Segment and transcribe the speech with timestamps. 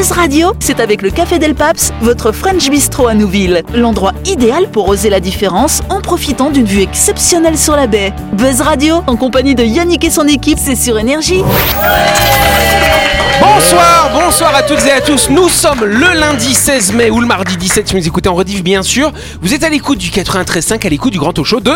[0.00, 3.62] Buzz Radio, c'est avec le Café Del Paps, votre French Bistro à Nouville.
[3.74, 8.14] L'endroit idéal pour oser la différence en profitant d'une vue exceptionnelle sur la baie.
[8.32, 11.44] Buzz Radio, en compagnie de Yannick et son équipe, c'est sur Énergie.
[13.42, 15.28] Bonsoir, bonsoir à toutes et à tous.
[15.28, 18.34] Nous sommes le lundi 16 mai ou le mardi 17 si vous nous écoutez en
[18.34, 19.12] rediff bien sûr.
[19.42, 21.72] Vous êtes à l'écoute du 93.5, à l'écoute du grand talk show de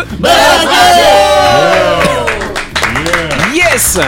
[3.53, 3.99] Yes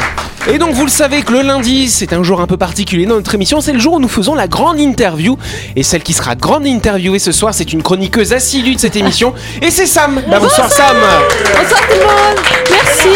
[0.50, 3.16] et donc vous le savez que le lundi c'est un jour un peu particulier dans
[3.16, 5.38] notre émission, c'est le jour où nous faisons la grande interview
[5.76, 9.34] et celle qui sera grande interviewée ce soir c'est une chroniqueuse assidue de cette émission
[9.62, 10.22] et c'est Sam.
[10.30, 10.98] Bah, bonsoir Sam.
[10.98, 12.40] Bonsoir tout le monde.
[12.72, 13.07] Merci.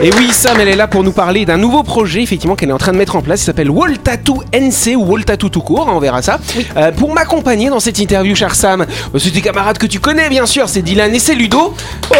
[0.00, 2.72] Et oui, Sam, elle est là pour nous parler d'un nouveau projet, effectivement, qu'elle est
[2.72, 3.42] en train de mettre en place.
[3.42, 6.38] Il s'appelle Wall Tattoo NC ou Wall Tattoo tout court, hein, on verra ça.
[6.76, 10.28] Euh, pour m'accompagner dans cette interview, cher Sam, euh, c'est des camarades que tu connais,
[10.28, 10.68] bien sûr.
[10.68, 11.74] C'est Dylan et c'est Ludo.
[12.12, 12.16] Ouais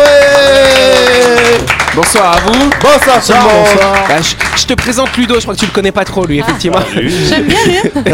[1.94, 2.70] Bonsoir à vous.
[2.80, 3.38] Bonsoir, Sam.
[3.44, 3.94] Bonsoir.
[4.08, 6.40] Bah, je, je te présente Ludo, je crois que tu le connais pas trop, lui,
[6.40, 6.80] effectivement.
[6.92, 7.90] J'aime bien lui.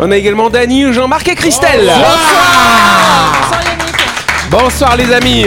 [0.00, 1.86] on a également Dany, Jean-Marc et Christelle.
[1.86, 4.50] Bonsoir Yannick.
[4.50, 5.46] Bonsoir, les amis.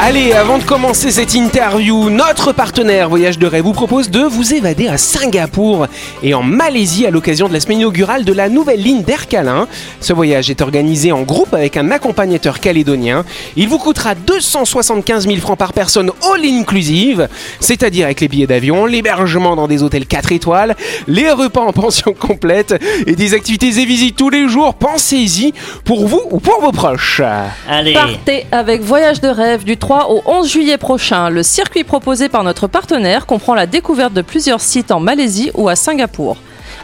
[0.00, 4.54] Allez, avant de commencer cette interview, notre partenaire Voyage de Rêve vous propose de vous
[4.54, 5.86] évader à Singapour
[6.22, 9.68] et en Malaisie à l'occasion de la semaine inaugurale de la nouvelle ligne d'Air Calin.
[10.00, 13.24] Ce voyage est organisé en groupe avec un accompagnateur calédonien.
[13.54, 17.28] Il vous coûtera 275 000 francs par personne all inclusive,
[17.60, 20.74] c'est-à-dire avec les billets d'avion, l'hébergement dans des hôtels 4 étoiles,
[21.06, 22.74] les repas en pension complète
[23.06, 24.74] et des activités et visites tous les jours.
[24.74, 25.52] Pensez-y
[25.84, 27.20] pour vous ou pour vos proches.
[27.68, 31.28] Allez, Partez avec Voyage de rêve du 3 au 11 juillet prochain.
[31.28, 35.68] Le circuit proposé par notre partenaire comprend la découverte de plusieurs sites en Malaisie ou
[35.68, 36.36] à Singapour.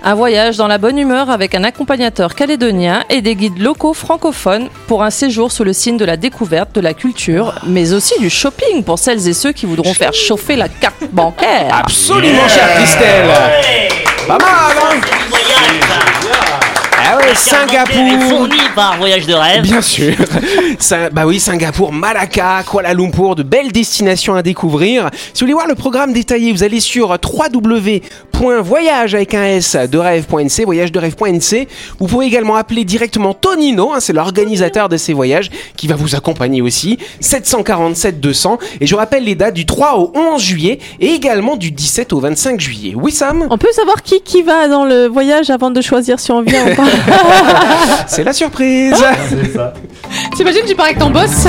[0.03, 4.69] Un voyage dans la bonne humeur avec un accompagnateur calédonien et des guides locaux francophones
[4.89, 8.31] pour un séjour sous le signe de la découverte, de la culture, mais aussi du
[8.31, 11.73] shopping pour celles et ceux qui voudront faire chauffer la carte bancaire.
[11.73, 13.31] Absolument, chère Christelle.
[14.27, 16.18] Pas mal, hein
[17.11, 18.21] Ah ouais, est Singapour.
[18.29, 19.63] fourni par Voyage de rêve.
[19.63, 20.15] Bien sûr.
[20.79, 25.09] Ça- bah oui, Singapour, Malacca, Kuala Lumpur, de belles destinations à découvrir.
[25.33, 29.97] Si vous voulez voir le programme détaillé, vous allez sur www.voyage avec un S de
[29.99, 31.67] rêve.nc, voyage de rêve.nc.
[31.99, 36.15] Vous pouvez également appeler directement Tonino, hein, c'est l'organisateur de ces voyages qui va vous
[36.15, 36.99] accompagner aussi.
[37.21, 38.59] 747 200.
[38.83, 42.21] Et je rappelle les dates du 3 au 11 juillet et également du 17 au
[42.21, 42.93] 25 juillet.
[42.97, 46.31] Oui, Sam, On peut savoir qui, qui va dans le voyage avant de choisir si
[46.33, 46.85] on vient ou pas?
[48.07, 49.03] c'est la surprise.
[50.37, 51.47] T'imagines, tu pars avec ton boss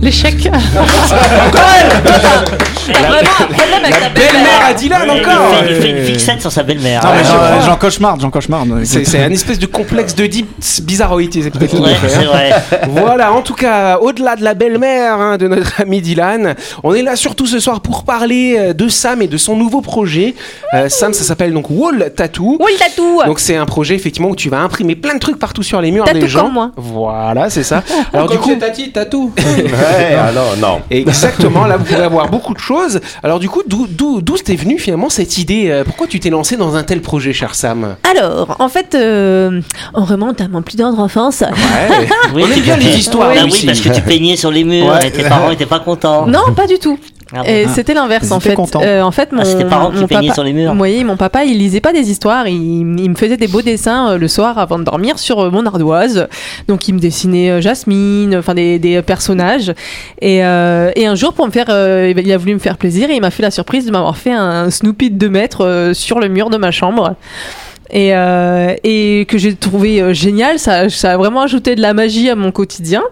[0.00, 0.36] L'échec.
[2.90, 5.54] Vraiment un problème avec La la belle-mère à Dylan encore.
[5.68, 7.02] il fait une fixette sur sa belle-mère.
[7.04, 8.80] Non, mais Ouais, j'en- j'en cauchemarde, j'en cauchemarde.
[8.84, 10.48] C'est c'est un espèce de complexe de deep
[10.82, 12.50] bizarroïde, c'est peut-être Ouais, c'est vrai.
[12.88, 17.02] Voilà, en tout cas, au-delà de la belle-mère hein, de notre ami Dylan, on est
[17.02, 20.34] là surtout ce soir pour parler euh, de Sam et de son nouveau projet.
[20.74, 22.56] Euh, Sam, ça s'appelle donc Wall Tattoo.
[22.60, 23.20] Oui, tatou.
[23.26, 25.90] Donc c'est un projet effectivement où tu vas imprimer plein de trucs partout sur les
[25.92, 26.44] murs Tatou des gens.
[26.44, 26.70] comme moi.
[26.76, 27.82] Voilà, c'est ça.
[28.12, 29.32] Alors du coup, Tati, tatou.
[29.98, 30.80] Ouais, alors non.
[30.90, 33.00] exactement, là vous pouvez avoir beaucoup de choses.
[33.22, 36.30] Alors du coup, d'où d'où d'où t'es venue finalement cette idée euh, Pourquoi tu t'es
[36.30, 37.96] lancé dans un tel projet, cher Sam?
[38.10, 39.60] Alors, en fait, euh,
[39.94, 41.40] on remonte à mon plus tendre enfance.
[41.40, 42.08] Ouais.
[42.34, 43.60] Oui, On aime bien les histoires Bah aussi.
[43.62, 45.08] oui, parce que tu peignais sur les murs Ouais.
[45.08, 46.26] et tes parents étaient pas contents.
[46.26, 46.98] Non, pas du tout.
[47.32, 47.44] Ah bon.
[47.48, 48.56] Et c'était l'inverse en fait.
[48.76, 50.74] Euh, en fait, mon, Ah, parents qui mon papa, sur les murs.
[50.78, 52.54] Oui, mon papa, il lisait pas des histoires, il,
[52.98, 55.64] il me faisait des beaux dessins euh, le soir avant de dormir sur euh, mon
[55.66, 56.28] ardoise.
[56.66, 59.72] Donc, il me dessinait euh, Jasmine, enfin des, des personnages.
[60.20, 63.10] Et, euh, et un jour, pour me faire, euh, il a voulu me faire plaisir
[63.10, 65.94] et il m'a fait la surprise de m'avoir fait un Snoopy de 2 mètres euh,
[65.94, 67.14] sur le mur de ma chambre.
[67.92, 72.30] Et, euh, et que j'ai trouvé génial, ça, ça a vraiment ajouté de la magie
[72.30, 73.02] à mon quotidien.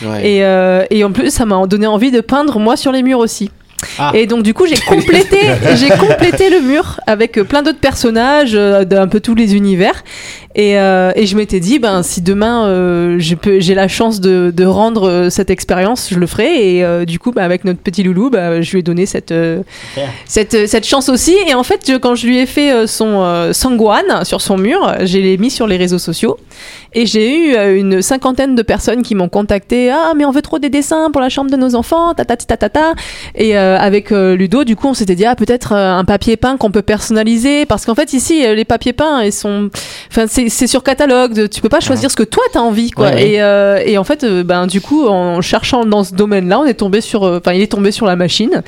[0.00, 0.30] Ouais.
[0.30, 3.18] Et, euh, et en plus, ça m'a donné envie de peindre moi sur les murs
[3.18, 3.50] aussi.
[3.98, 4.12] Ah.
[4.14, 5.38] Et donc du coup, j'ai complété,
[5.74, 10.04] j'ai complété le mur avec euh, plein d'autres personnages euh, d'un peu tous les univers.
[10.60, 14.64] Et, euh, et je m'étais dit, ben si demain euh, j'ai la chance de, de
[14.64, 16.78] rendre euh, cette expérience, je le ferai.
[16.78, 20.08] Et du coup, bah, avec notre petit loulou, bah, je lui ai donné cette Super.
[20.26, 21.36] cette, cette chance aussi.
[21.46, 25.18] Et en fait, je- quand je lui ai fait son Sangwan sur son mur, je
[25.18, 26.36] l'ai mis sur les réseaux sociaux.
[26.92, 29.90] Et j'ai eu une cinquantaine de personnes qui m'ont contacté.
[29.90, 32.36] Ah, mais on veut trop des dessins pour la chambre de nos enfants, ta ta
[32.36, 32.94] ta ta ta.
[33.36, 36.82] Et avec Ludo, du coup, on s'était dit, ah, peut-être un papier peint qu'on peut
[36.82, 37.64] personnaliser.
[37.66, 39.70] Parce qu'en fait, ici, les papiers peints, ils sont.
[40.10, 41.32] Enfin, c'est c'est sur catalogue.
[41.34, 43.08] de- Tu peux pas choisir ce que toi t'as envie, quoi.
[43.08, 43.30] Ouais, ouais.
[43.30, 46.64] Et, euh, et en fait, euh, ben du coup, en cherchant dans ce domaine-là, on
[46.64, 48.62] est tombé sur, euh, enfin, il est tombé sur la machine.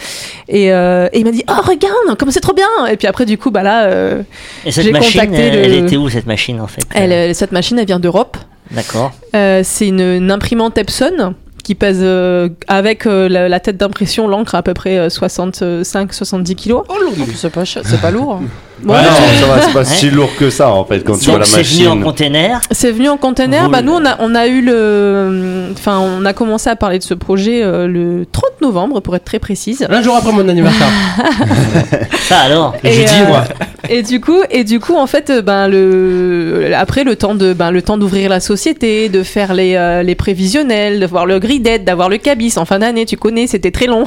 [0.48, 2.68] Et, euh, et il m'a dit, oh regarde, comme c'est trop bien.
[2.90, 4.22] Et puis après, du coup, bah là, euh,
[4.66, 6.82] J'ai machine, contacté elle, le- elle était où cette machine en fait?
[6.94, 8.36] Elle, euh, cette machine, elle vient d'Europe.
[8.70, 9.12] D'accord.
[9.34, 11.34] Euh, c'est une, une imprimante Epson
[11.64, 16.54] qui pèse euh, avec euh, la, la tête d'impression, l'encre à peu près euh, 65-70
[16.54, 16.82] kilos.
[16.88, 16.94] Oh,
[17.34, 18.40] C'est pas, ch- c'est pas lourd.
[18.82, 19.08] Bon, Ouais, non,
[19.40, 21.62] ça va, c'est pas si lourd que ça en fait quand tu vois la c'est
[21.62, 22.04] venu en machine.
[22.04, 22.60] container.
[22.70, 23.64] C'est venu en container.
[23.64, 25.68] Vous Bah, nous, on a, on a eu le.
[25.72, 29.24] Enfin, on a commencé à parler de ce projet euh, le 30 novembre, pour être
[29.24, 29.86] très précise.
[29.88, 30.88] Un jour après mon anniversaire.
[32.28, 32.74] Ça alors.
[32.84, 33.44] Et je Et, dis, euh, moi.
[33.88, 37.52] Et du coup, et du coup, en fait, euh, ben le après le temps de
[37.52, 41.38] ben le temps d'ouvrir la société, de faire les euh, les prévisionnels, de voir le
[41.38, 44.04] grid d'aide, d'avoir le cabis en fin d'année, tu connais, c'était très long.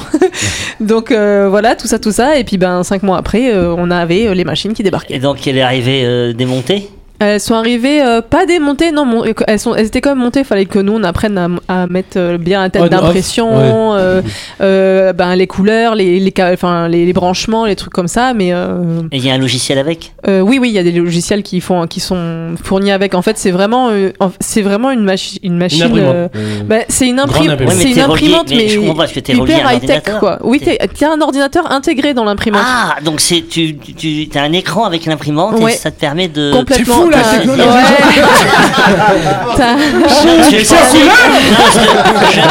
[0.79, 3.91] Donc euh, voilà, tout ça, tout ça, et puis ben cinq mois après, euh, on
[3.91, 5.15] avait les machines qui débarquaient.
[5.15, 6.87] Et donc elle est arrivée euh, démontée.
[7.23, 10.43] Elles sont arrivées euh, pas démontées, non, mon- elles sont, elles étaient quand même montées.
[10.43, 11.47] Fallait que nous on apprenne à,
[11.83, 14.21] à mettre euh, bien la tête d'impression, euh,
[14.61, 18.33] euh, ben les couleurs, les les, enfin les, les branchements, les trucs comme ça.
[18.33, 20.13] Mais euh, Et il y a un logiciel avec?
[20.27, 23.13] euh, oui, oui, il y a des logiciels qui font, qui sont fournis avec.
[23.15, 25.83] En fait, c'est vraiment, euh, en- c'est vraiment une, machi- une Une machine.
[25.83, 26.15] imprimante.
[26.15, 27.59] euh, Euh, bah, c'est une, imprim- imprimante.
[27.59, 29.73] Ouais, une relié- imprimante, mais mais, je comprends pas, parce que t'es relié à hyper
[29.73, 30.39] high tech, quoi.
[30.43, 32.61] Oui, t'as un ordinateur intégré dans l'imprimante.
[32.65, 35.73] Ah, donc c'est tu tu as un écran avec l'imprimante Ouais.
[35.73, 36.51] et ça te permet de.
[36.53, 36.95] Complètement.
[36.95, 37.19] fou, que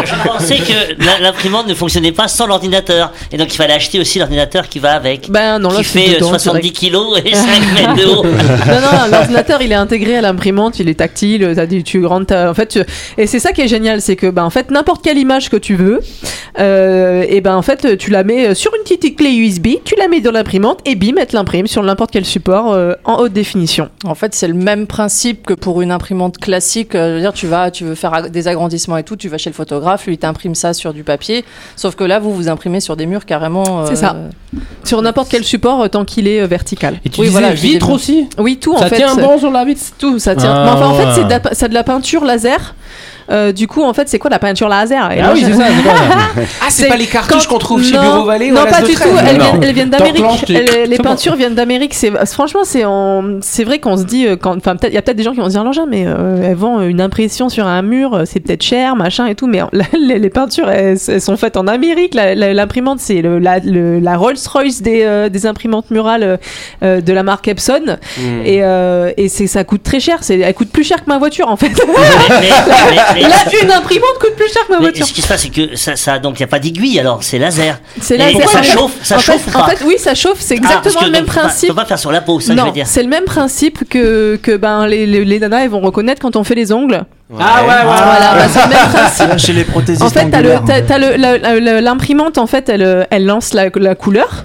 [0.07, 3.13] je, pensais, que l'imprimante ne fonctionnait pas sans l'ordinateur.
[3.33, 5.31] Et donc il fallait acheter aussi l'ordinateur qui va avec.
[5.31, 6.77] Ben non, là, qui fait euh, dedans, 70 direct.
[6.77, 8.25] kilos et 5 mètres de haut.
[8.25, 11.55] non, non, l'ordinateur il est intégré à l'imprimante, il est tactile,
[11.85, 12.83] tu rentres, ta- en fait, tu-
[13.19, 15.57] et c'est ça qui est génial, c'est que ben en fait n'importe quelle image que
[15.57, 16.01] tu veux,
[16.59, 20.09] euh, et ben en fait tu la mets sur une petite clé USB, tu la
[20.09, 23.89] mets dans l'imprimante et bim, elle l'imprime sur n'importe quel support euh, en haute définition.
[24.05, 26.97] En fait, c'est le même principe que pour une imprimante classique.
[26.97, 29.39] Euh, Je veux dire, tu vas, tu veux faire des agrandissements et tout, tu vas
[29.39, 31.45] chez le photographe, lui il t'imprime ça sur du papier.
[31.77, 33.87] Sauf que là, vous vous imprimez sur des murs carrément.
[33.87, 34.17] C'est ça.
[34.83, 36.99] Sur n'importe quel support euh, tant qu'il est euh, vertical.
[37.05, 38.29] Et tu Oui, disais voilà, vitre aussi?
[38.37, 38.97] Oui, tout en Ça fait.
[38.97, 39.81] tient bon sur la vitre?
[39.97, 40.53] Tout, ça tient.
[40.53, 41.13] Ah, Mais enfin, en fait, ouais.
[41.15, 42.75] c'est de, la, c'est de la peinture laser.
[43.33, 45.11] Euh, du coup, en fait, c'est quoi la peinture laser?
[45.13, 45.95] Et Ah là, oui, je- c'est ça, c'est ça
[46.61, 48.65] Ah, c'est C'est pas les cartouches quand- qu'on trouve chez Non, Bureau Vallée ou Non,
[48.65, 49.01] l'As pas de du tout.
[49.01, 49.45] Trèves Elles Non.
[49.45, 50.45] viennent, elles viennent Tant d'Amérique.
[50.47, 51.95] tu- Les c'est peintures viennent d'Amérique.
[51.95, 54.99] C'est franchement, c'est en- c'est vrai qu'on se dit euh, quand, enfin, peut-être il y
[54.99, 57.49] a peut-être des gens qui vont se dire Langin, mais euh, elles vendent une impression
[57.49, 59.47] sur un mur, euh, c'est peut-être cher, machin et tout.
[59.47, 62.15] Mais la- les, les peintures, elles, elles sont faites en Amérique.
[62.15, 66.37] La- la- L'imprimante, c'est le, la, le- la Rolls-Royce des, euh, des imprimantes murales euh,
[66.83, 67.97] euh, de la marque Epson.
[68.19, 68.23] Hmm.
[68.45, 70.19] Et, euh, et c'est ça coûte très cher.
[70.21, 71.69] C'est, elle coûte plus cher que ma voiture en fait.
[71.87, 72.49] Mais- mais-
[72.91, 75.07] mais- mais- Là, une imprimante coûte plus cher que ma mais voiture.
[75.07, 77.23] ce qui se passe, c'est que ça, ça donc il n'y a pas d'aiguille alors,
[77.23, 77.81] c'est laser.
[78.01, 78.49] C'est Et laser.
[78.49, 80.39] ça chauffe, ça en chauffe fait, ou en pas fait, oui, ça chauffe.
[80.41, 81.69] C'est Ah, exactement que le même pas- principe.
[81.71, 82.87] Faut pas faire sur la peau, ça que je non, veux dire.
[82.87, 86.37] c'est le même principe que, que ben, les, les, les nanas elles vont reconnaître quand
[86.37, 87.05] on fait les ongles.
[87.39, 87.75] Ah ouais, ouais.
[87.85, 89.39] Voilà, bah, c'est le même principe.
[89.47, 90.63] Chez les prothésistes En fait, t'as le, angulaires.
[90.67, 93.95] t'as, t'as le, la- la- la- l'imprimante, en fait, elle, euh, elle lance la, la
[93.95, 94.45] couleur.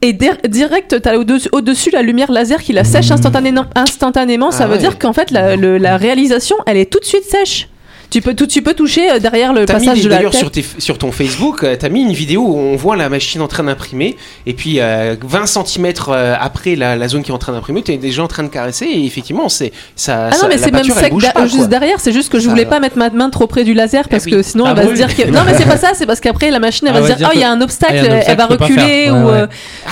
[0.00, 3.64] Et dir- direct, t'as au-dessus, au-dessus la lumière laser qui la sèche instantanément.
[3.74, 4.78] instantanément ça Ah veut ouais.
[4.78, 7.68] dire qu'en fait, la, le- la réalisation, elle est tout de suite sèche.
[8.10, 10.32] Tu peux, tout, tu peux toucher euh, derrière le T'as mis passage de la tête.
[10.34, 13.42] sur, tes- sur ton Facebook, euh, t'as mis une vidéo où on voit la machine
[13.42, 14.16] en train d'imprimer
[14.46, 15.92] et puis euh, 20 cm
[16.40, 18.86] après la, la zone qui est en train d'imprimer, t'es déjà en train de caresser
[18.86, 20.28] et effectivement c'est ça.
[20.28, 21.66] Ah non, ça- mais la c'est même sec pas, juste quoi.
[21.66, 22.00] derrière.
[22.00, 24.30] C'est juste que je voulais pas mettre ma main trop près du laser parce Ah
[24.30, 25.22] que sinon elle va se dire que.
[25.30, 25.90] Non, mais c'est pas ça.
[25.94, 27.50] C'est parce qu'après la machine elle Ah va se dire dire oh il y a
[27.50, 29.28] un obstacle, Ah, elle va reculer ou.
[29.28, 29.46] Euh.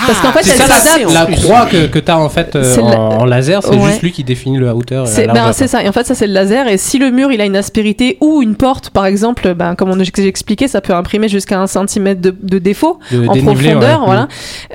[0.07, 1.13] Parce qu'en fait c'est elle s'adapte.
[1.13, 4.01] La croix que, tu as en fait euh, C'est en, la- en laser, c'est juste
[4.01, 5.05] lui qui définit la hauteur.
[5.31, 5.83] ben, c'est ça.
[5.83, 6.67] Et en fait, ça, c'est le laser.
[6.67, 9.89] Et si le mur, il a une aspérité ou une porte, par exemple, ben, comme
[9.89, 13.71] on, j'ai expliqué, ça peut imprimer jusqu'à un centimètre de, de défaut De en dénivelé,
[13.71, 13.99] profondeur.
[14.01, 14.05] ouais.
[14.05, 14.27] Voilà.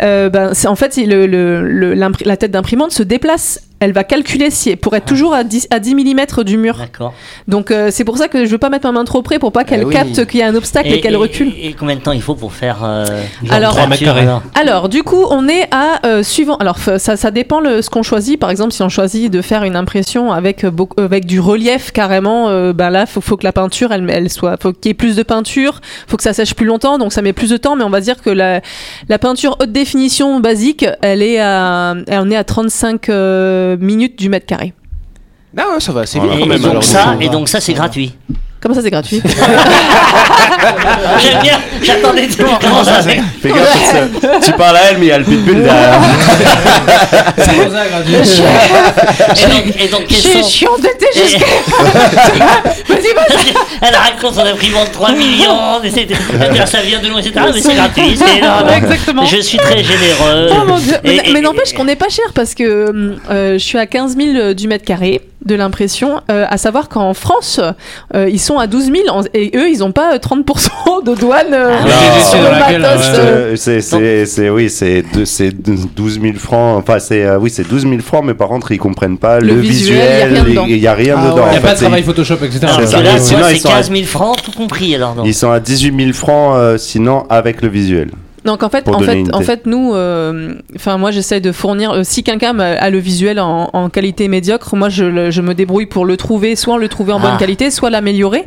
[0.03, 3.61] Euh, ben, en fait, si le, le, le- l'impri- la tête d'imprimante se déplace.
[3.83, 6.77] Elle va calculer si, pour être toujours à 10, à 10 mm du mur.
[6.79, 7.15] D'accord.
[7.49, 9.51] Donc, euh, c'est pour ça que je veux pas mettre ma main trop près pour
[9.51, 9.93] pas qu'elle oui.
[9.93, 11.53] capte qu'il y a un obstacle et, qu'elle recule.
[11.59, 13.05] Et, et combien de temps il faut pour faire euh,
[13.51, 14.41] Alors- genre Trois mètres peinture, carrés.
[14.55, 16.57] alors du coup, on est à euh, suivant.
[16.59, 18.39] Alors, ça, ça dépend le, ce qu'on choisit.
[18.39, 21.91] Par exemple, si on choisit de faire une impression avec euh, beaucoup, avec du relief
[21.91, 24.91] carrément, euh, ben là, faut, faut que la peinture, elle, elle soit, faut qu'il y
[24.91, 27.57] ait plus de peinture, faut que ça sèche plus longtemps, donc ça met plus de
[27.57, 27.75] temps.
[27.75, 28.61] Mais on va dire que la,
[29.09, 34.29] la peinture haute définition basique, elle est à, on est à 35 euh, minutes du
[34.29, 34.73] mètre carré.
[35.57, 36.37] Ah ouais, ça va, c'est Voilà.
[36.37, 36.63] bien Et, quand et même.
[36.63, 38.15] donc alors, ça, et donc ça c'est gratuit.
[38.63, 39.21] Comment ça, c'est gratuit
[41.19, 43.21] J'aime bien, j'attendais de comment ça c'est.
[43.43, 44.11] Fais gaffe,
[44.45, 45.99] tu parles à elle, mais il y a le pitbull derrière.
[47.39, 48.15] C'est pour ça, gratuit.
[49.81, 50.49] Et donc, quels sont...
[50.49, 51.39] chiant de Et-
[53.83, 57.35] Elle raconte son imprimante 3 millions, c'est-à-dire, ça vient de loin, etc.
[57.53, 58.69] Mais c'est gratuit, c'est non.
[58.77, 59.27] Exactement.
[59.27, 60.51] Je suis très généreux.
[60.67, 60.95] Mon Dieu.
[61.05, 62.63] Et- Mais, et- mais n'empêche qu'on n'est pas cher parce que
[63.31, 65.21] euh, je suis à 15 000 du mètre carré.
[65.45, 67.61] De l'impression, euh, à savoir qu'en France,
[68.15, 71.15] euh, ils sont à 12 000 en- et eux, ils n'ont pas euh, 30% de
[71.15, 72.77] douane euh, Ah ouais.
[72.79, 73.53] euh.
[73.53, 76.79] Euh, C'est, c'est, c'est, oui, c'est, deux- c'est 12 000 francs.
[76.79, 79.49] Enfin, c'est, euh, oui, c'est 12 000 francs, mais par contre, ils comprennent pas Le
[79.55, 80.65] le, visuel, y a rien dedans.
[80.69, 81.37] Il y a rien Ah dedans.
[81.37, 82.59] ouais, Il n'y a pas de travail Photoshop, etc.
[82.77, 83.03] C'est que ça.
[83.03, 85.15] là, Et tu sinon, vois, ils c'est sont à- 15 000 francs, tout compris alors.
[85.15, 85.27] donc.
[85.27, 88.11] Ils sont à 18 000 francs, euh, sinon avec le visuel.
[88.45, 89.23] Donc en fait, en fait,
[89.67, 91.93] en nous, euh, enfin moi, j'essaie de fournir.
[91.93, 95.55] euh, si quelqu'un a le visuel en, en qualité médiocre, moi, je, le- je me
[95.55, 97.29] débrouille pour le trouver, soit le trouver en Ah.
[97.29, 98.45] bonne qualité, soit l'améliorer.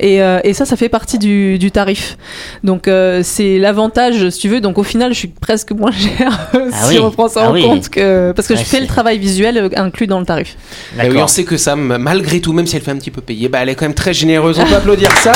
[0.00, 2.16] Et, euh, et ça, ça fait partie du, du tarif.
[2.64, 4.60] Donc euh, c'est l'avantage, si tu veux.
[4.60, 6.98] Donc au final, je suis presque moins cher Ah si oui.
[7.00, 7.62] on prend ça Ah en oui.
[7.62, 10.56] compte que parce que Ouais, je fais le travail visuel inclus dans le tarif.
[11.00, 13.20] Eh oui, on sait que Sam, malgré tout, même si elle fait un petit peu
[13.20, 14.58] payer, bah, elle est quand même très généreuse.
[14.58, 15.34] On peut applaudir Sam.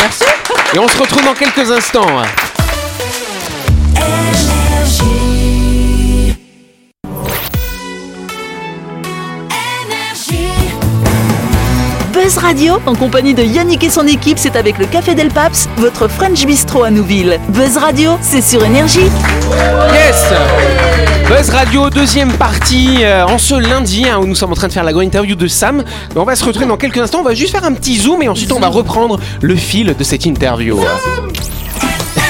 [0.00, 0.24] Merci.
[0.74, 2.06] Et on se retrouve dans quelques instants.
[12.24, 15.68] Buzz Radio, en compagnie de Yannick et son équipe, c'est avec le Café Del Paps,
[15.76, 17.38] votre French Bistro à Nouville.
[17.50, 19.10] Buzz Radio, c'est sur Énergie.
[19.92, 20.32] Yes
[21.28, 24.72] Buzz Radio, deuxième partie, euh, en ce lundi, hein, où nous sommes en train de
[24.72, 25.84] faire la grande interview de Sam.
[26.16, 28.28] On va se retrouver dans quelques instants, on va juste faire un petit zoom et
[28.28, 30.80] ensuite on va reprendre le fil de cette interview.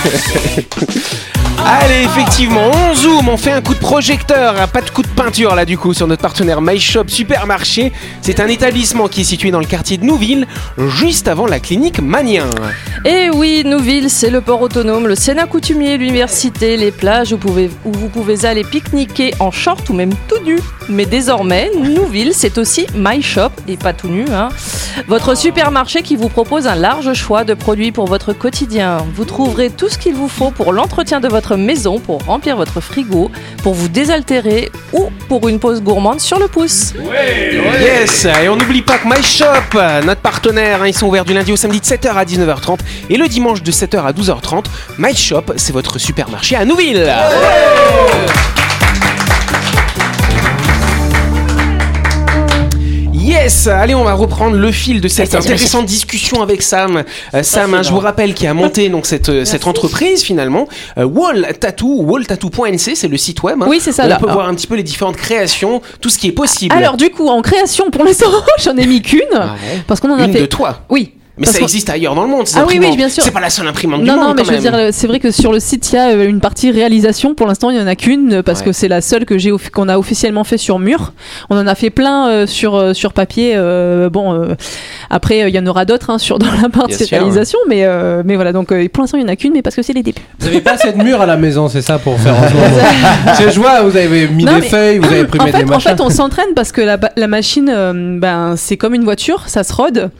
[1.63, 5.09] Allez, effectivement, on zoom, on fait un coup de projecteur, hein, pas de coup de
[5.09, 7.93] peinture là du coup sur notre partenaire MyShop Supermarché.
[8.21, 10.47] C'est un établissement qui est situé dans le quartier de Nouville,
[10.77, 12.51] juste avant la clinique Manien.
[13.07, 18.09] Et oui, Nouville, c'est le port autonome, le Sénat coutumier, l'université, les plages où, vous
[18.09, 20.59] pouvez aller pique-niquer en short ou même tout nu.
[20.89, 24.51] Mais désormais, Nouville, c'est aussi My Shop, et pas tout nu, hein.
[25.09, 28.99] Votre supermarché qui vous propose un large choix de produits pour votre quotidien.
[29.15, 32.81] Vous trouverez tout ce qu'il vous faut pour l'entretien de votre maison, pour remplir votre
[32.81, 33.31] frigo,
[33.63, 36.95] pour vous désaltérer ou pour une pause gourmande sur le pouce.
[37.81, 41.35] Yes Et on n'oublie pas que My Shop, notre partenaire, hein, ils sont ouverts du
[41.35, 42.79] lundi au samedi de 7h à 19h30
[43.11, 44.65] et le dimanche de 7h à 12h30.
[44.99, 47.13] My Shop, c'est votre supermarché à Nouville
[53.25, 57.05] Yes Allez, on va reprendre le fil de cette intéressante discussion avec Sam.
[57.33, 60.69] Euh, Sam, hein, je vous rappelle, qui a monté donc cette, euh, cette entreprise finalement.
[60.99, 63.63] Euh, Wall Tattoo, walltattoo.nc, c'est le site web.
[63.63, 63.67] hein.
[63.67, 64.05] Oui, c'est ça.
[64.05, 64.19] On là.
[64.19, 66.75] peut voir un petit peu les différentes créations, tout ce qui est possible.
[66.77, 68.27] Alors du coup, en création, pour l'instant,
[68.63, 69.83] j'en ai mis qu'une Ouais.
[69.87, 70.41] parce qu'on en a Une fait.
[70.43, 70.83] de toi.
[70.91, 71.14] Oui.
[71.37, 73.21] Mais Parce ça existe ailleurs dans le monde, ces Ah oui, oui, bien sûr.
[73.25, 74.85] C'est pas la seule imprimante du Non, monde non, mais quand je veux même.
[74.85, 77.35] dire, c'est vrai que sur le site, il y a euh, une partie réalisation.
[77.35, 78.67] Pour l'instant, il y en a qu'une euh, parce Ouais.
[78.67, 81.13] que c'est la seule que j'ai qu'on a officiellement fait sur mur.
[81.51, 83.55] On en a fait plein euh, sur sur papier.
[83.57, 84.55] euh, bon, euh,
[85.11, 87.81] après, il y en aura d'autres hein, sur dans la partie Bien sûr, réalisation, mais
[87.85, 88.53] euh, mais voilà.
[88.53, 90.23] Donc, euh, pour l'instant, il y en a qu'une, mais parce que c'est les débuts.
[90.39, 92.55] Vous avez pas assez de murs à la maison, c'est ça pour faire en ce
[92.55, 92.67] moment
[93.25, 95.51] Parce que je vois, vous avez mis Non, des mais- feuilles, vous avez en imprimé
[95.51, 95.97] fait, des en machins.
[95.97, 99.65] fait, on s'entraîne parce que la, la machine, euh, ben, c'est comme une voiture, ça
[99.65, 100.11] se rôde.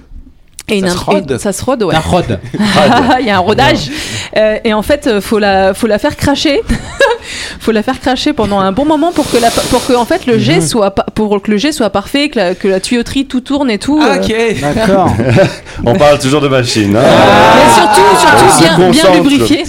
[0.69, 1.93] Et Ça une se rôde Ça se rôde, ouais.
[1.93, 2.39] La rôde.
[3.21, 3.91] Il y a un rodage.
[4.37, 6.63] Euh, et en fait, euh, faut la, faut la faire cracher.
[7.61, 10.25] faut la faire cracher pendant un bon moment pour que la, pour que en fait
[10.27, 10.39] le Mhm.
[10.41, 13.41] jet soit, pa- pour que le jet soit parfait, que la, que la tuyauterie tout
[13.43, 14.01] tourne et tout.
[14.03, 14.23] Ah, euh.
[14.23, 14.61] ok.
[14.61, 15.13] D'accord.
[15.85, 16.97] On parle toujours de machine.
[16.97, 19.65] Hein Mais surtout, surtout bien, bien lubrifié.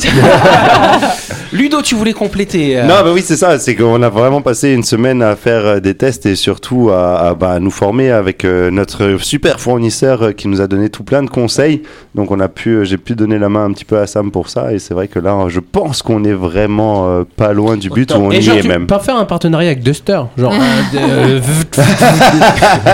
[1.56, 2.78] Ludo, tu voulais compléter.
[2.78, 3.58] euh, Non, bah oui, c'est ça.
[3.60, 7.30] C'est qu'on a vraiment passé une semaine à faire euh, des tests et surtout à,
[7.30, 11.24] à, bah, nous former avec euh, notre super fournisseur qui nous a donné tout plein
[11.24, 11.84] de conseils.
[12.14, 14.50] Donc, on a pu, j'ai pu donner la main un petit peu à Sam pour
[14.50, 14.74] ça.
[14.74, 18.12] Et c'est vrai que là, je pense qu'on est vraiment euh, pas loin du but
[18.12, 18.86] où on Et y genre, est tu même.
[18.88, 20.22] peux faire un partenariat avec Duster.
[20.38, 20.54] Genre,
[20.96, 21.40] euh,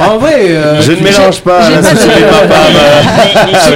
[0.07, 1.75] en vrai, euh, Je ne mélange pas j'ai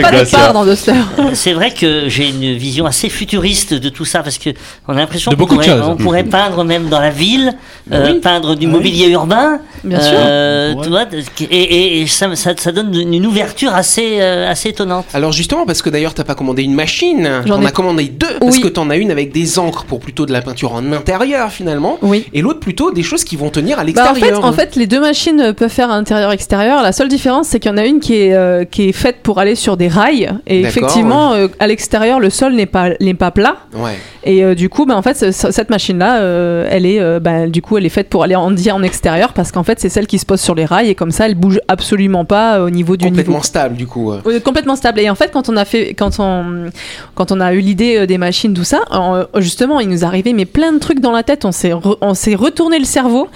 [0.01, 0.93] pas de- pas part dans Duster.
[1.33, 4.49] C'est vrai que j'ai une vision assez futuriste de tout ça parce que
[4.87, 5.81] on a l'impression qu'on pourrait, choses.
[5.87, 7.53] on pourrait peindre même dans la ville,
[7.91, 8.19] euh, Oui.
[8.19, 9.59] peindre du mobilier urbain.
[9.83, 10.11] Bien sûr.
[10.17, 11.03] euh, tu vois,
[11.41, 15.05] et, et- et ça, ça, ça donne une ouverture assez, euh, assez étonnante.
[15.13, 18.05] Alors justement, parce que d'ailleurs t'as pas commandé une machine, J'en on ai- a commandé
[18.05, 18.61] deux, parce Oui.
[18.63, 21.97] que t'en as une avec des encres pour plutôt de la peinture en intérieur finalement,
[22.01, 22.25] Oui.
[22.33, 24.45] et l'autre plutôt des choses qui vont tenir à Bah, en, fait, l'extérieur.
[24.45, 26.81] en fait, les deux machines peuvent faire intérieur-extérieur.
[26.81, 29.17] La seule différence, c'est qu'il y en a une qui est, euh, qui est faite
[29.21, 30.31] pour aller sur des rails.
[30.47, 33.57] Et effectivement, euh, à l'extérieur, le sol n'est pas, n'est pas plat.
[33.75, 33.97] Ouais.
[34.25, 37.19] Et euh, du coup, bah, en fait, ce- ce- cette machine-là, euh, elle est, euh,
[37.19, 39.79] bah, du coup, elle est faite pour aller en dire en extérieur parce qu'en fait,
[39.79, 42.57] c'est celle qui se pose sur les rails et comme ça, elle bouge absolument pas
[42.57, 43.43] euh, au niveau du Complètement niveau.
[43.43, 44.11] stable du coup.
[44.43, 44.99] complètement stable.
[44.99, 46.65] Et en fait, quand on a fait, quand on,
[47.13, 50.45] quand on a eu l'idée des machines, tout ça, en- justement, il nous arrivait mais
[50.45, 51.45] plein de trucs dans la tête.
[51.45, 53.27] On s'est, re- on s'est retourné le cerveau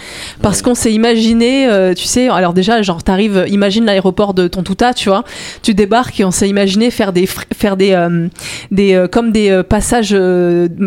[0.42, 5.10] parce qu'on s'est imaginé, tu sais, alors déjà, genre, t'arrives, imagine l'aéroport de Tontouta, tu
[5.10, 5.24] vois,
[5.62, 7.96] tu débarques et on s'est imaginé faire des, fr- faire des,
[8.72, 10.16] des, comme des passages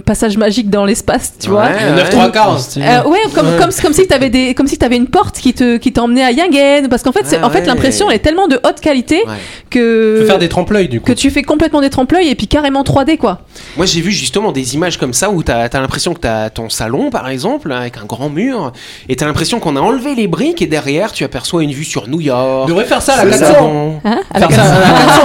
[0.01, 1.65] passage magique dans l'espace, tu vois.
[1.65, 2.59] Ouais, 9 3 quarts.
[2.79, 5.77] Euh, ouais, comme, comme, comme si t'avais des, comme si t'avais une porte qui te,
[5.77, 8.49] qui t'emmenait à Yingen, parce qu'en fait, c'est, Ah en fait, l'impression elle est tellement
[8.49, 9.35] de haute qualité Ouais.
[9.71, 11.07] que Tu peux faire des trompe-l'œil du coup.
[11.07, 13.41] que tu fais complètement des trompe-l'œil et puis carrément 3D quoi.
[13.77, 16.69] Moi, j'ai vu justement des images comme ça où t'as as, l'impression que t'as ton
[16.71, 18.73] salon, par exemple, avec un grand mur,
[19.09, 22.09] et t'as l'impression qu'on a enlevé les briques et derrière, tu aperçois une vue sur
[22.09, 22.65] New York.
[22.65, 23.53] On devrait faire ça à la le 400.
[23.53, 24.01] Gabon.
[24.05, 25.23] Hein Faire ça à la 400.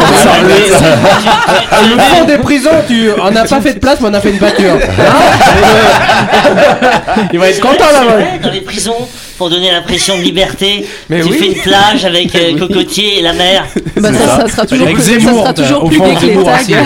[1.84, 3.10] Le fond des prisons, tu...
[3.22, 4.80] on n'a pas fait de place, mais on a fait une Hein
[7.34, 8.18] Il va être content là-bas.
[8.18, 11.38] Ouais, dans les prisons, pour donner l'impression de liberté, Mais tu oui.
[11.38, 13.66] fais une plage avec euh, cocotier et la mer.
[13.98, 16.16] bah, ça, ça sera toujours Avec plus, ça Zemmour, sera toujours au plus fond, gai
[16.16, 16.60] que les Zemmour tags.
[16.62, 16.74] aussi.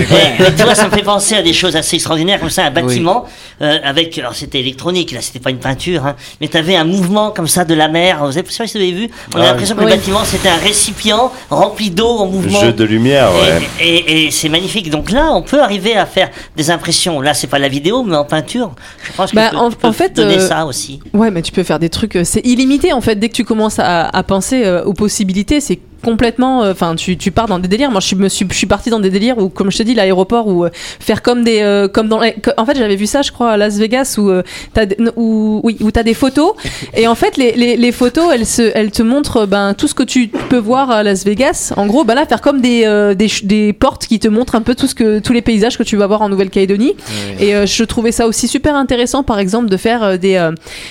[0.00, 2.64] Et, et tu vois, ça me fait penser à des choses assez extraordinaires, comme ça,
[2.64, 3.26] un bâtiment
[3.62, 6.84] euh, avec, alors c'était électronique, là c'était pas une peinture, hein, mais tu avais un
[6.84, 8.18] mouvement comme ça de la mer.
[8.20, 9.88] Vous avez, je sais pas si vous avez vu, on a Ah, l'impression que le
[9.88, 12.60] bâtiment c'était un récipient rempli d'eau en mouvement.
[12.60, 13.60] Jeu de lumière, ouais.
[13.80, 14.90] Et, et- et c'est magnifique.
[14.90, 17.20] Donc là, on peut arriver à faire des impressions.
[17.20, 18.72] Là, c'est pas la vidéo, mais en peinture,
[19.04, 21.00] je pense que Bah, tu en- peux- tu peux en fait, donner euh, ça aussi.
[21.12, 23.16] Ouais, mais tu peux faire des trucs, euh, c'est illimité en fait.
[23.16, 26.62] Dès que tu commences à, penser euh, aux possibilités, c'est complètement.
[26.64, 27.90] euh, Enfin, tu, tu pars dans des délires.
[27.90, 29.82] Moi, je suis, me suis, je suis partie dans des délires où, comme je te
[29.82, 32.20] dis, l'aéroport où euh, faire comme des, euh, comme dans.
[32.20, 34.30] les- que- En fait, j'avais vu ça, je crois, à Las Vegas où
[34.74, 36.52] t'as, des- où, oui, où t'as des photos
[36.94, 39.94] et en fait, les, les, les photos, elles se, elles te montrent ben tout ce
[39.94, 41.72] que tu peux voir à Las Vegas.
[41.76, 44.74] En gros, ben là, faire comme des, des, des portes qui te montrent un peu
[44.74, 46.94] tout ce que tous les paysages que tu vas voir en Nouvelle-Calédonie.
[47.38, 50.48] Et je trouvais ça aussi super intéressant, par exemple, de faire des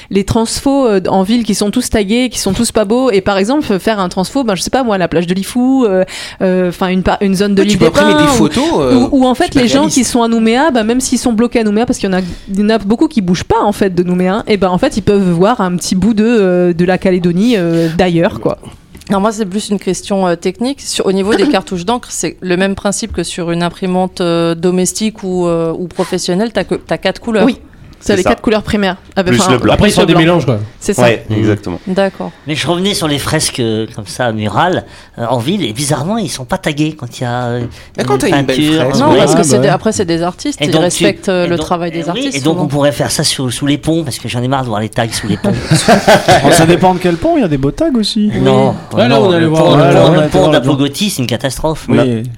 [0.10, 3.12] les transfos en ville qui sont tous tagués, qui sont tous pas beaux.
[3.12, 5.86] Et par exemple, faire un transfo, ben je sais pas moi, la plage de Lifou,
[5.86, 6.03] euh,
[6.41, 8.63] euh, enfin une une zone de tu l'île peux des Pins, photos.
[8.79, 11.34] euh, ou, ou en fait les gens qui sont à Nouméa, bah, même s'ils sont
[11.34, 13.44] bloqués à Nouméa, parce qu'il y en a, il y en a beaucoup qui bougent
[13.46, 16.13] pas en fait de Nouméa, et ben en fait ils peuvent voir un petit bout
[16.13, 18.58] de, euh, de la Calédonie euh, d'ailleurs quoi.
[19.10, 20.82] Alors moi, c'est plus une question euh, technique.
[20.82, 24.53] Sur, au niveau des cartouches d'encre, c'est le même principe que sur une imprimante euh,
[24.53, 26.51] domestique ou, euh, ou professionnelle.
[26.53, 27.44] T'as que t'as quatre couleurs.
[27.46, 27.58] Oui.
[28.01, 28.29] C'est les ça.
[28.29, 28.96] quatre couleurs primaires.
[29.15, 29.74] Avec- Plus enfin, le blanc.
[29.74, 30.22] Après, ils sont des blanc.
[30.22, 30.60] mélanges quoi.
[30.79, 31.03] C'est ça.
[31.03, 31.79] Ouais, exactement.
[31.88, 32.32] D'accord.
[32.48, 34.86] Mais je revenais sur les fresques euh, comme ça murales
[35.18, 37.62] euh, en ville et bizarrement ils sont pas tagués quand il y a euh,
[37.98, 39.18] Mais quand t'as une belle fresque, Non, Ouais.
[39.18, 41.48] parce que Ah, c'est bah des- après c'est des artistes, Et ils donc, respectent euh,
[41.48, 42.38] le donc- travail des eh oui, artistes.
[42.38, 42.65] et donc souvent.
[42.65, 44.80] on pourrait faire ça sous, sous les ponts parce que j'en ai marre de voir
[44.80, 45.54] les tags sous les ponts.
[46.52, 48.32] Ça dépend de quel pont, il y a des beaux tags aussi.
[48.41, 50.19] Non, Ouais, là, non, on allait le voir, pont, là, le là, pont- on le
[50.19, 50.78] a été pont voir de la l'autre jour.
[50.78, 51.88] Pogoti, c'est une catastrophe.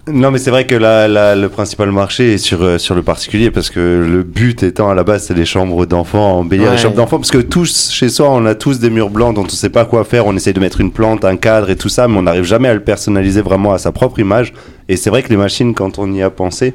[0.07, 3.79] Non, mais c'est vrai que le principal marché est sur, sur le particulier parce que
[3.79, 6.71] le but étant à la base, c'est les chambres d'enfants, embellir Ouais.
[6.71, 9.43] les chambres d'enfants parce que tous, chez soi, on a tous des murs blancs dont
[9.43, 10.25] on sait pas quoi faire.
[10.25, 12.69] On essaye de mettre une plante, un cadre et tout ça, mais on n'arrive jamais
[12.69, 14.53] à le personnaliser vraiment à sa propre image.
[14.89, 16.73] Et c'est vrai que les machines, quand on y a pensé,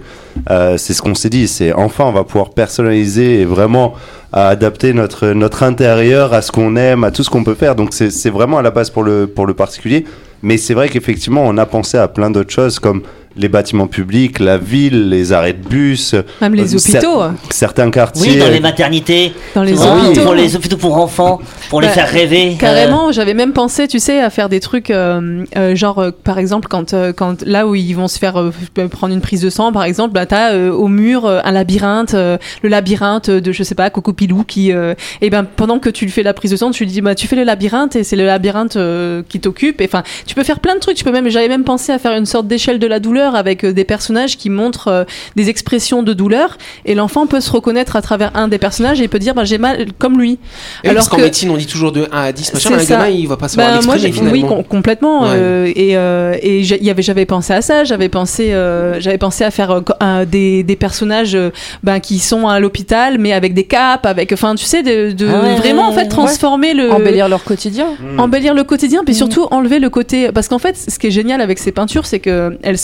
[0.50, 3.94] euh, c'est ce qu'on s'est dit, c'est enfin on va pouvoir personnaliser et vraiment
[4.32, 7.74] à adapter notre, notre intérieur à ce qu'on aime, à tout ce qu'on peut faire.
[7.74, 10.04] Donc c'est c'est vraiment à la base pour le, pour le particulier.
[10.42, 13.02] Mais c'est vrai qu'effectivement, on a pensé à plein d'autres choses comme
[13.36, 17.90] les bâtiments publics, la ville, les arrêts de bus, Même les Euh, cer- hôpitaux, certains
[17.90, 18.32] quartiers.
[18.32, 20.22] Oui, dans les maternités, dans les souvent, hôpitaux.
[20.22, 22.52] pour les hôpitaux pour enfants, pour les Bah, faire rêver.
[22.54, 26.10] euh, Carrément, j'avais même pensé, tu sais, à faire des trucs, euh, euh, genre, euh,
[26.24, 28.50] par exemple, quand, euh, quand là où ils vont se faire euh,
[28.90, 32.14] prendre une prise de sang, par exemple, bah, t'as euh, au mur euh, un labyrinthe,
[32.14, 35.90] euh, le labyrinthe de, je sais pas, Coco Pilou, qui, euh, et ben, pendant que
[35.90, 37.96] tu lui fais la prise de sang, tu lui dis, bah, tu fais le labyrinthe
[37.96, 39.80] et c'est le labyrinthe euh, qui t'occupe.
[39.80, 40.96] Et Enfin, tu peux faire plein de trucs.
[40.96, 43.64] Tu peux même, j'avais même pensé à faire une sorte d'échelle de la douleur avec
[43.64, 45.04] euh, des personnages qui montrent euh,
[45.36, 49.04] des expressions de douleur, et l'enfant peut se reconnaître à travers un des personnages et
[49.04, 50.38] il peut dire, bah, j'ai mal comme lui.
[50.84, 52.78] Et oui, parce qu'en que- médecine, on dit toujours de 1 à 10, machin, un
[52.78, 52.84] ça.
[52.96, 54.48] gamin, il va pas savoir Bah, moi, oui, finalement.
[54.48, 55.22] com- complètement.
[55.22, 55.28] Ouais.
[55.32, 57.84] euh, et euh, et j'ai- il y avait, j'avais pensé à ça.
[57.84, 61.50] J'avais pensé, euh, j'avais pensé à faire euh, des, des personnages euh,
[61.82, 65.26] ben, qui sont à l'hôpital, mais avec des capes, avec, enfin, tu sais, de, de
[65.28, 66.08] Ah ouais, vraiment en fait ouais.
[66.08, 67.86] transformer le Embellir leur quotidien.
[68.18, 69.18] embellir le quotidien, puis Mm.
[69.18, 70.30] surtout enlever le côté.
[70.32, 72.78] Parce qu'en fait, ce qui est génial avec ces peintures, c'est que elles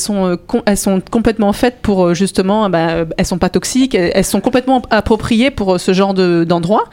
[0.48, 3.94] sont, euh, elles sont complètement faites pour euh, justement, bah, euh, elles sont pas toxiques,
[3.94, 6.84] elles, sont complètement appropriées pour euh, ce genre de d'endroit.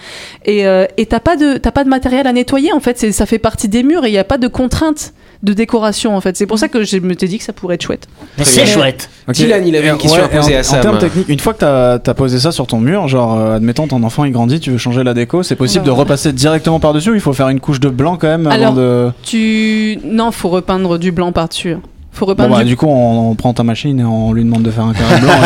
[0.45, 3.25] Et euh, et t'as pas de t'as pas de matériel à nettoyer en fait, ça
[3.25, 6.35] fait partie des murs et il y a pas de contraintes de décoration en fait.
[6.35, 8.07] C'est pour ça que je me t'ai dit que ça pourrait être chouette.
[8.41, 9.09] C'est chouette.
[9.27, 9.35] Ok.
[9.35, 10.79] Dylan, il avait une question à ouais, poser en, à Sam.
[10.79, 13.55] En termes techniques, une fois que t'as as posé ça sur ton mur, genre, euh,
[13.55, 16.79] admettons ton enfant il grandit, tu veux changer la déco, c'est possible de repasser directement
[16.79, 19.11] par-dessus ou il faut faire une couche de blanc quand même avant de.
[19.23, 21.77] Tu non, faut repeindre du blanc par dessus.
[22.19, 24.63] Faut Bon, bah, du du coup, on, on prend ta machine et on lui demande
[24.63, 25.31] de faire un carré blanc.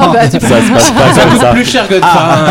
[0.00, 1.52] Ah, bah, ça se passe pas Ça comme coûte ça.
[1.52, 2.46] plus cher que de Ah,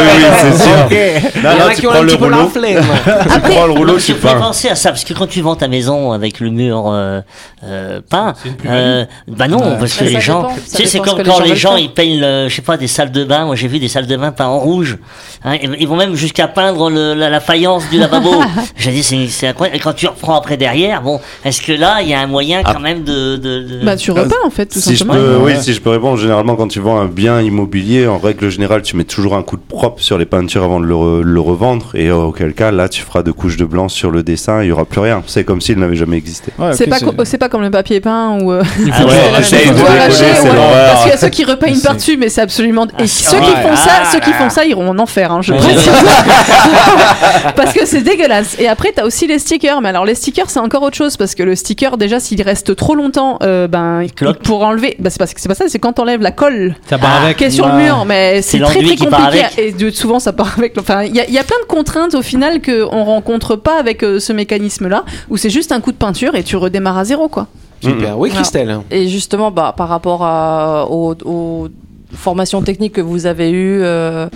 [0.00, 1.42] oui, oui, c'est sûr.
[1.42, 4.34] Non, non, tu prends le rouleau, tu prends le rouleau, tu peins.
[4.40, 7.20] penser à ça parce que quand tu vends ta maison avec le mur euh,
[7.64, 8.34] euh, peint,
[8.66, 11.92] euh, bah non, parce que les gens, tu sais, c'est comme quand les gens ils
[11.92, 13.44] peignent, je sais pas, des salles de bain.
[13.44, 14.98] Moi, j'ai vu des salles de bain peintes en rouge.
[15.44, 18.42] Hein, ils, vont même jusqu'à peindre la, faïence du lavabo.
[18.76, 19.76] j'ai dit, c'est c'est incroyable.
[19.76, 22.62] Et quand tu reprends après derrière, bon, est-ce que là, il y a un moyen
[22.62, 22.80] quand Ah.
[22.80, 23.36] même même de.
[23.36, 25.20] de, de- Bah, tu repeins en fait, tout Si je simplement.
[25.20, 25.54] peux, Ouais.
[25.56, 28.82] oui, si je peux répondre, généralement quand tu vends un bien immobilier, en règle générale,
[28.82, 31.40] tu mets toujours un coup de propre sur les peintures avant de le, re- le
[31.40, 34.62] revendre, et euh, auquel cas, là, tu feras deux couches de blanc sur le dessin,
[34.62, 35.22] il y aura plus rien.
[35.26, 36.52] C'est comme s'il n'avait jamais existé.
[36.58, 38.52] Ouais, C'est pas, co- c'est pas comme le papier peint ou.
[38.52, 39.84] euh, Ah ouais, de décoller.
[39.98, 42.86] Parce qu'il y a ceux qui repeignent C'est- par-dessus, mais c'est absolument.
[42.86, 44.42] Et Ah, ceux qui font ça, Ah, ceux qui ah.
[44.42, 45.90] font ça iront en enfer, hein, je précise.
[47.56, 48.56] parce que c'est dégueulasse.
[48.58, 49.80] Et après, t'as aussi les stickers.
[49.80, 52.73] Mais alors, les stickers, c'est encore autre chose parce que le sticker, déjà, s'il reste
[52.74, 54.06] trop longtemps, euh, ben,
[54.42, 57.10] pour enlever, bah, c'est pas, c'est pas ça, c'est quand t'enlèves la colle Ça part
[57.20, 57.24] Ah.
[57.24, 57.36] avec.
[57.38, 57.84] qui est sur le Ouais.
[57.84, 59.44] mur, mais c'est C'est très très qui part compliqué.
[59.46, 59.58] avec.
[59.58, 60.76] Et de- souvent, ça part avec.
[60.78, 63.78] Enfin, il y, a- il y a plein de contraintes au final qu'on rencontre pas
[63.78, 67.04] avec euh, ce mécanisme-là, où c'est juste un coup de peinture et tu redémarres à
[67.04, 67.46] zéro, quoi.
[67.82, 68.18] Super.
[68.18, 68.78] Oui, Christelle.
[68.90, 71.68] Et justement, bah, par rapport à, aux, aux
[72.14, 74.26] formations techniques que vous avez eues, euh,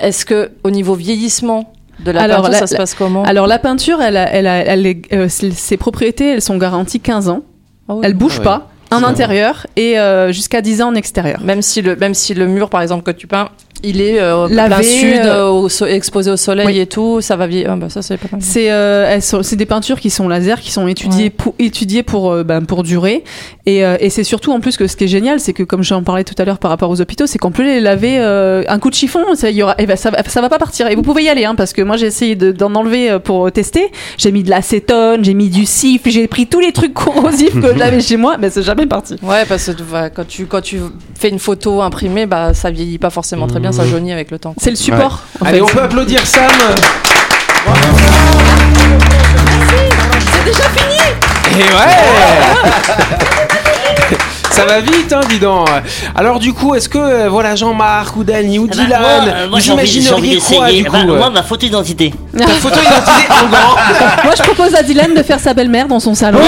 [0.00, 1.72] est-ce que au niveau vieillissement
[2.04, 3.22] de la Alors, peinture, la- ça se passe comment?
[3.24, 6.56] Alors la peinture, elle, a- elle, a- elle est- euh, ses ses propriétés, elles sont
[6.56, 7.42] garanties 15 ans.
[7.88, 8.00] Ah oui.
[8.04, 11.40] Elle bouge Ah pas en intérieur et euh, jusqu'à 10 ans en extérieur.
[11.40, 13.48] Même si le même si le mur, par exemple, que tu peins,
[13.82, 16.78] il est euh, Lavé, plein sud, euh, euh, au so- exposé au soleil Oui.
[16.78, 17.70] et tout, ça va vieillir.
[17.72, 18.40] Ah, bah, ça c'est pas mal.
[18.42, 21.30] C'est euh, c'est des peintures qui sont laser, qui sont étudiées Ouais.
[21.30, 23.24] pour étudiées pour euh, ben, pour durer.
[23.66, 25.82] Et, euh, et c'est surtout en plus que ce qui est génial, c'est que comme
[25.82, 28.62] j'en parlais tout à l'heure par rapport aux hôpitaux, c'est qu'on peut les laver euh,
[28.68, 30.88] un coup de chiffon, ça y aura, eh ben, ça, va- ça va pas partir.
[30.88, 33.18] Et vous pouvez y aller, hein, parce que moi j'ai essayé de- d'en enlever euh,
[33.18, 33.90] pour tester.
[34.18, 37.74] J'ai mis de l'acétone, j'ai mis du cif, j'ai pris tous les trucs corrosifs que
[37.78, 39.16] j'avais chez moi, mais c'est jamais parti.
[39.22, 40.78] Ouais, parce que vas- quand tu quand tu
[41.14, 44.38] fais une photo imprimée, bah ça vieillit pas forcément très bien, ça jaunit avec le
[44.38, 44.54] temps.
[44.58, 45.22] C'est le support.
[45.40, 45.62] en Allez, fait.
[45.62, 46.50] on peut applaudir Sam.
[50.32, 50.98] C'est déjà fini.
[51.58, 53.36] Et ouais
[54.56, 55.68] Ça va vite, hein, dis donc.
[56.14, 59.08] Alors du coup, est-ce que euh, voilà Jean-Marc ou Dany ou Ah bah, Dylan, moi,
[59.10, 60.82] euh, moi, vous j'ai envie, j'ai envie imagineriez quoi d'essayer.
[60.82, 62.14] du coup bah, euh, moi, ma photo d'identité.
[62.38, 63.74] Ta photo identité en grand.
[64.24, 66.38] Moi, je propose à Dylan de faire sa belle-mère dans son salon.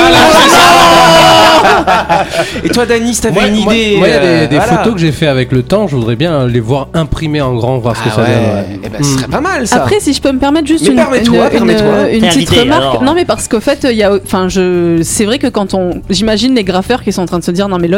[2.64, 4.46] Et toi, Dany, si t'avais Moi, une moi- idée moi, il y a des, euh,
[4.46, 4.78] des voilà.
[4.78, 5.86] photos que j'ai fait avec le temps.
[5.88, 8.28] Je voudrais bien les voir imprimées en grand, voir ce que Ah ça ouais.
[8.28, 8.44] donne.
[8.54, 8.80] ouais.
[8.84, 9.76] Eh ben, ce serait pas mal ça.
[9.76, 12.10] Après, si je peux me permettre juste Mais une, permets-toi, une- une- permets-toi.
[12.10, 12.82] une T'es petite invité, remarque.
[12.82, 13.02] alors.
[13.02, 16.00] Non, mais parce qu'au fait, il y a, enfin, je, c'est vrai que quand on,
[16.10, 17.88] j'imagine les graffeurs qui sont en train de se dire, non mais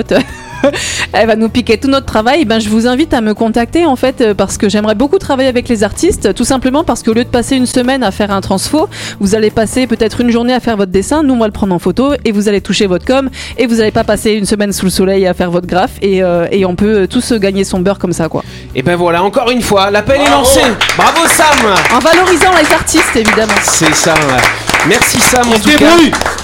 [1.13, 2.45] elle va nous piquer tout notre travail.
[2.45, 5.49] Ben, je vous invite à me contacter en fait, euh, parce que j'aimerais beaucoup travailler
[5.49, 8.41] avec les artistes, tout simplement parce qu'au lieu de passer une semaine à faire un
[8.41, 8.89] transfo,
[9.21, 11.23] vous allez passer peut-être une journée à faire votre dessin.
[11.23, 13.77] Nous, on va le prendre en photo et vous allez toucher votre com et vous
[13.77, 16.65] n'allez pas passer une semaine sous le soleil à faire votre graphe et, euh, et
[16.65, 18.45] on peut tous gagner son beurre comme ça, quoi.
[18.75, 20.61] Et ben voilà, encore une fois, l'appel est lancé.
[20.97, 21.75] Bravo Sam.
[21.95, 23.53] En valorisant les artistes, évidemment.
[23.63, 24.15] C'est ça.
[24.15, 24.70] ouais.
[24.89, 25.91] Merci Sam en tout cas.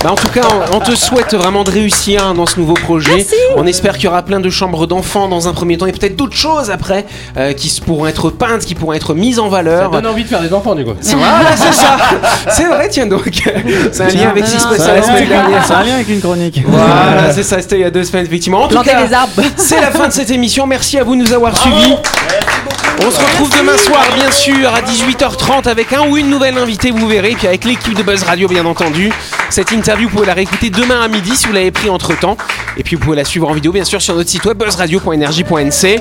[0.05, 2.75] Bah, en tout cas, on, on te souhaite vraiment de réussir hein, dans ce nouveau
[2.75, 3.15] projet.
[3.17, 3.35] Merci.
[3.57, 6.17] On espère qu'il y aura plein de chambres d'enfants dans un premier temps et peut-être
[6.17, 7.07] d'autres choses après
[7.39, 9.91] euh, qui pourront être peintes, qui pourront être mises en Ça valeur.
[9.91, 10.93] donne envie de faire des enfants, du coup.
[11.03, 11.97] Voilà, c'est ça.
[12.51, 13.23] C'est vrai, tiens donc.
[13.93, 15.65] C'est un lien avec ce qui se passait la semaine dernière.
[15.65, 16.61] Ça a un lien avec une chronique.
[16.67, 18.63] Voilà, c'est ça, c'était il y a deux semaines, effectivement.
[18.65, 20.67] En tout Planter cas, c'est la fin de cette émission.
[20.67, 21.95] Merci à vous de nous avoir suivis.
[23.05, 26.91] On se retrouve demain soir, bien sûr, à 18h30 avec un ou une nouvelle invitée,
[26.91, 27.35] vous verrez.
[27.37, 29.13] Puis avec l'équipe de Buzz Radio, bien entendu.
[29.51, 32.37] Cette interview, vous pouvez la réécouter demain à midi si vous l'avez pris entre temps.
[32.77, 36.01] Et puis vous pouvez la suivre en vidéo, bien sûr, sur notre site web buzzradio.energie.nc.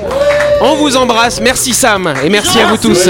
[0.61, 1.41] On vous embrasse.
[1.41, 3.09] Merci Sam et merci à vous tous.